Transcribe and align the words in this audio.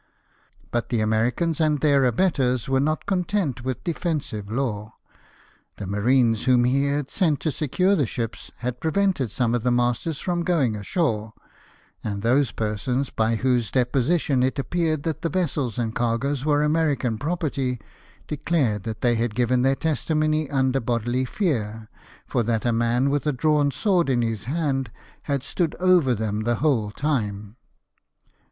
But 0.71 0.89
the 0.89 0.99
Americans 0.99 1.61
and 1.61 1.79
their 1.79 2.05
abettors 2.05 2.67
were 2.67 2.79
not 2.79 3.05
content 3.05 3.63
with 3.63 3.83
defensive 3.83 4.51
law. 4.51 4.95
The 5.77 5.85
marines 5.85 6.45
whom 6.45 6.63
he 6.63 6.85
had 6.87 7.11
sent 7.11 7.39
to 7.41 7.51
secure 7.51 7.95
the 7.95 8.07
ships 8.07 8.49
had 8.65 8.79
prevented 8.79 9.29
some 9.29 9.53
of 9.53 9.61
the 9.61 9.69
masters 9.69 10.17
from 10.17 10.41
going 10.41 10.75
ashore; 10.75 11.33
and 12.03 12.23
those 12.23 12.51
persons, 12.51 13.11
by 13.11 13.35
whose 13.35 13.69
depositions 13.69 14.43
it 14.43 14.57
appeared 14.57 15.03
that 15.03 15.21
the 15.21 15.29
vessels 15.29 15.77
and 15.77 15.93
cargoes 15.93 16.45
were 16.45 16.63
American 16.63 17.19
property, 17.19 17.79
declared 18.27 18.81
that 18.85 19.01
they 19.01 19.13
had 19.13 19.35
given 19.35 19.61
their 19.61 19.75
testimony 19.75 20.49
under 20.49 20.79
bodily 20.79 21.25
fear, 21.25 21.89
for 22.25 22.41
that 22.41 22.65
a 22.65 22.71
man 22.73 23.11
with 23.11 23.27
a 23.27 23.31
drawn 23.31 23.69
sword 23.69 24.09
in 24.09 24.23
his 24.23 24.45
hand 24.45 24.89
had 25.29 25.43
stood 25.43 25.75
over 25.79 26.15
them 26.15 26.39
the 26.41 26.55
whole 26.55 26.89
time. 26.89 27.55